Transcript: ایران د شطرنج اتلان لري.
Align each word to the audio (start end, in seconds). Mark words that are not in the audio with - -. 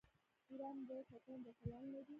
ایران 0.51 0.77
د 0.87 0.89
شطرنج 1.09 1.45
اتلان 1.51 1.83
لري. 1.93 2.09